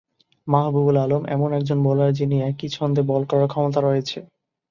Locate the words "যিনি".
2.19-2.37